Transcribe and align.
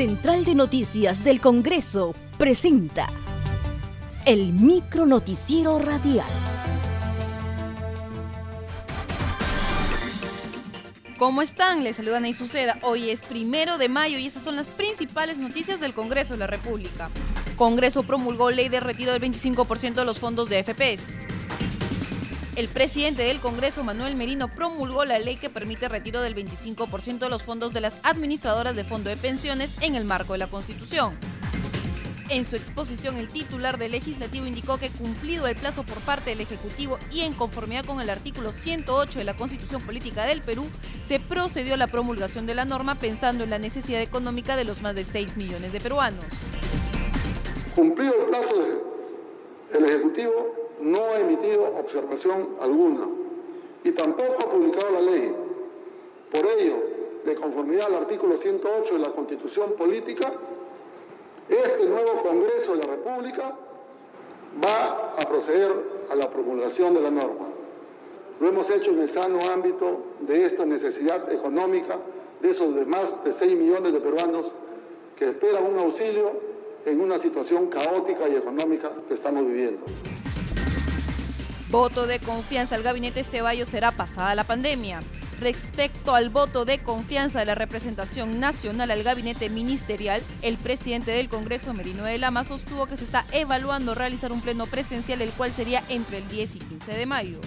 Central 0.00 0.46
de 0.46 0.54
Noticias 0.54 1.24
del 1.24 1.42
Congreso 1.42 2.14
presenta 2.38 3.06
el 4.24 4.50
micro 4.54 5.04
noticiero 5.04 5.78
radial. 5.78 6.24
¿Cómo 11.18 11.42
están? 11.42 11.84
Les 11.84 11.96
saludan 11.96 12.24
y 12.24 12.32
Suceda. 12.32 12.78
Hoy 12.80 13.10
es 13.10 13.22
primero 13.22 13.76
de 13.76 13.90
mayo 13.90 14.18
y 14.18 14.26
esas 14.26 14.42
son 14.42 14.56
las 14.56 14.70
principales 14.70 15.36
noticias 15.36 15.80
del 15.80 15.92
Congreso 15.92 16.32
de 16.32 16.38
la 16.38 16.46
República. 16.46 17.10
Congreso 17.56 18.02
promulgó 18.02 18.50
ley 18.50 18.70
de 18.70 18.80
retiro 18.80 19.12
del 19.12 19.20
25% 19.20 19.92
de 19.96 20.04
los 20.06 20.18
fondos 20.18 20.48
de 20.48 20.64
FPS. 20.64 21.12
El 22.56 22.68
presidente 22.68 23.22
del 23.22 23.40
Congreso, 23.40 23.84
Manuel 23.84 24.16
Merino, 24.16 24.48
promulgó 24.48 25.04
la 25.04 25.18
ley 25.18 25.36
que 25.36 25.50
permite 25.50 25.88
retiro 25.88 26.20
del 26.20 26.34
25% 26.34 27.18
de 27.18 27.28
los 27.28 27.44
fondos 27.44 27.72
de 27.72 27.80
las 27.80 27.98
administradoras 28.02 28.74
de 28.74 28.84
fondo 28.84 29.08
de 29.08 29.16
pensiones 29.16 29.70
en 29.80 29.94
el 29.94 30.04
marco 30.04 30.32
de 30.32 30.40
la 30.40 30.48
Constitución. 30.48 31.16
En 32.28 32.44
su 32.44 32.56
exposición, 32.56 33.16
el 33.16 33.28
titular 33.28 33.78
del 33.78 33.92
legislativo 33.92 34.46
indicó 34.46 34.78
que 34.78 34.90
cumplido 34.90 35.46
el 35.46 35.56
plazo 35.56 35.84
por 35.84 35.98
parte 35.98 36.30
del 36.30 36.40
Ejecutivo 36.40 36.98
y 37.12 37.20
en 37.20 37.34
conformidad 37.34 37.84
con 37.84 38.00
el 38.00 38.10
artículo 38.10 38.52
108 38.52 39.18
de 39.18 39.24
la 39.24 39.36
Constitución 39.36 39.82
Política 39.82 40.24
del 40.24 40.42
Perú, 40.42 40.68
se 41.06 41.18
procedió 41.18 41.74
a 41.74 41.76
la 41.76 41.88
promulgación 41.88 42.46
de 42.46 42.54
la 42.54 42.64
norma 42.64 42.96
pensando 42.96 43.42
en 43.44 43.50
la 43.50 43.58
necesidad 43.58 44.00
económica 44.00 44.56
de 44.56 44.64
los 44.64 44.80
más 44.80 44.94
de 44.94 45.04
6 45.04 45.36
millones 45.36 45.72
de 45.72 45.80
peruanos. 45.80 46.24
Cumplido 47.74 48.14
el 48.14 48.26
plazo, 48.28 48.89
el 49.72 49.84
Ejecutivo 49.84 50.54
no 50.80 51.04
ha 51.04 51.20
emitido 51.20 51.64
observación 51.78 52.56
alguna 52.60 53.06
y 53.84 53.92
tampoco 53.92 54.36
ha 54.40 54.50
publicado 54.50 54.90
la 54.92 55.00
ley. 55.00 55.34
Por 56.30 56.46
ello, 56.46 56.76
de 57.24 57.34
conformidad 57.34 57.86
al 57.86 57.96
artículo 57.96 58.36
108 58.36 58.94
de 58.94 59.00
la 59.00 59.10
Constitución 59.10 59.72
Política, 59.72 60.32
este 61.48 61.84
nuevo 61.84 62.22
Congreso 62.22 62.72
de 62.72 62.78
la 62.78 62.86
República 62.86 63.56
va 64.62 65.14
a 65.16 65.28
proceder 65.28 65.72
a 66.10 66.14
la 66.14 66.30
promulgación 66.30 66.94
de 66.94 67.00
la 67.00 67.10
norma. 67.10 67.46
Lo 68.40 68.48
hemos 68.48 68.70
hecho 68.70 68.90
en 68.90 69.00
el 69.00 69.10
sano 69.10 69.40
ámbito 69.52 69.98
de 70.20 70.46
esta 70.46 70.64
necesidad 70.64 71.30
económica 71.30 71.98
de 72.40 72.50
esos 72.50 72.70
más 72.86 73.22
de 73.22 73.32
6 73.32 73.56
millones 73.56 73.92
de 73.92 74.00
peruanos 74.00 74.52
que 75.16 75.26
esperan 75.26 75.66
un 75.66 75.78
auxilio 75.78 76.32
en 76.86 77.00
una 77.00 77.18
situación 77.18 77.68
caótica 77.68 78.28
y 78.28 78.36
económica 78.36 78.90
que 79.08 79.14
estamos 79.14 79.46
viviendo. 79.46 79.84
Voto 81.70 82.06
de 82.06 82.18
confianza 82.18 82.74
al 82.74 82.82
gabinete 82.82 83.22
Ceballos 83.22 83.68
será 83.68 83.92
pasada 83.92 84.34
la 84.34 84.44
pandemia. 84.44 85.00
Respecto 85.40 86.14
al 86.14 86.28
voto 86.28 86.64
de 86.64 86.78
confianza 86.80 87.38
de 87.38 87.46
la 87.46 87.54
representación 87.54 88.40
nacional 88.40 88.90
al 88.90 89.02
gabinete 89.02 89.48
ministerial, 89.48 90.20
el 90.42 90.58
presidente 90.58 91.12
del 91.12 91.30
Congreso, 91.30 91.72
Merino 91.72 92.04
de 92.04 92.18
Lama, 92.18 92.44
sostuvo 92.44 92.86
que 92.86 92.96
se 92.96 93.04
está 93.04 93.24
evaluando 93.32 93.94
realizar 93.94 94.32
un 94.32 94.42
pleno 94.42 94.66
presencial, 94.66 95.22
el 95.22 95.30
cual 95.30 95.52
sería 95.52 95.82
entre 95.88 96.18
el 96.18 96.28
10 96.28 96.56
y 96.56 96.58
15 96.58 96.92
de 96.92 97.06
mayo. 97.06 97.40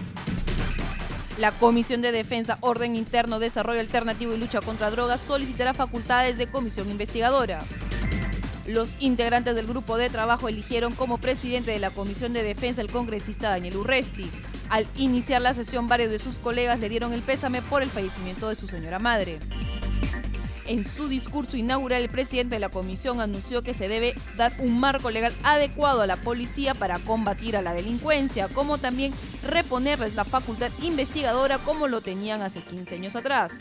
La 1.37 1.51
Comisión 1.51 2.01
de 2.01 2.11
Defensa, 2.11 2.57
Orden 2.61 2.95
Interno, 2.95 3.39
Desarrollo 3.39 3.79
Alternativo 3.79 4.33
y 4.33 4.37
Lucha 4.37 4.61
contra 4.61 4.89
Drogas 4.89 5.19
solicitará 5.19 5.73
facultades 5.73 6.37
de 6.37 6.47
comisión 6.47 6.89
investigadora. 6.89 7.63
Los 8.65 8.95
integrantes 8.99 9.55
del 9.55 9.67
grupo 9.67 9.97
de 9.97 10.09
trabajo 10.09 10.47
eligieron 10.47 10.93
como 10.93 11.17
presidente 11.17 11.71
de 11.71 11.79
la 11.79 11.89
Comisión 11.89 12.31
de 12.31 12.43
Defensa 12.43 12.81
el 12.81 12.89
congresista 12.89 13.49
Daniel 13.49 13.77
Urresti. 13.77 14.29
Al 14.69 14.87
iniciar 14.95 15.41
la 15.41 15.53
sesión, 15.53 15.89
varios 15.89 16.11
de 16.11 16.19
sus 16.19 16.39
colegas 16.39 16.79
le 16.79 16.87
dieron 16.87 17.11
el 17.11 17.21
pésame 17.21 17.61
por 17.61 17.81
el 17.81 17.89
fallecimiento 17.89 18.47
de 18.47 18.55
su 18.55 18.69
señora 18.69 18.99
madre. 18.99 19.39
En 20.65 20.85
su 20.89 21.09
discurso 21.09 21.57
inaugural, 21.57 22.01
el 22.01 22.09
presidente 22.09 22.55
de 22.55 22.59
la 22.59 22.69
comisión 22.69 23.19
anunció 23.19 23.63
que 23.63 23.73
se 23.73 23.89
debe 23.89 24.15
dar 24.37 24.53
un 24.59 24.79
marco 24.79 25.11
legal 25.11 25.35
adecuado 25.43 26.01
a 26.01 26.07
la 26.07 26.15
policía 26.15 26.73
para 26.73 26.99
combatir 26.99 27.57
a 27.57 27.61
la 27.61 27.73
delincuencia, 27.73 28.47
como 28.47 28.77
también 28.77 29.13
reponerles 29.45 30.15
la 30.15 30.23
facultad 30.23 30.71
investigadora 30.81 31.57
como 31.57 31.89
lo 31.89 31.99
tenían 31.99 32.41
hace 32.41 32.61
15 32.61 32.95
años 32.95 33.15
atrás. 33.17 33.59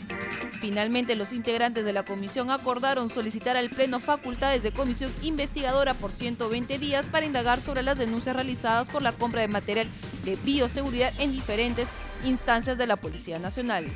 Finalmente, 0.63 1.17
los 1.17 1.33
integrantes 1.33 1.83
de 1.83 1.91
la 1.91 2.05
comisión 2.05 2.49
acordaron 2.49 3.09
solicitar 3.09 3.57
al 3.57 3.69
Pleno 3.69 3.99
facultades 3.99 4.63
de 4.63 4.71
comisión 4.71 5.13
investigadora 5.21 5.93
por 5.93 6.13
120 6.13 6.79
días 6.79 7.07
para 7.07 7.25
indagar 7.25 7.59
sobre 7.59 7.83
las 7.83 7.97
denuncias 7.97 8.33
realizadas 8.33 8.87
por 8.87 9.01
la 9.01 9.11
compra 9.11 9.41
de 9.41 9.49
material 9.49 9.89
de 10.23 10.37
bioseguridad 10.37 11.11
en 11.19 11.33
diferentes 11.33 11.89
instancias 12.23 12.77
de 12.77 12.87
la 12.87 12.95
Policía 12.95 13.39
Nacional. 13.39 13.87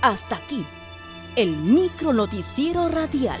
Hasta 0.00 0.36
aquí, 0.36 0.64
el 1.36 1.54
micro 1.54 2.14
noticiero 2.14 2.88
radial 2.88 3.40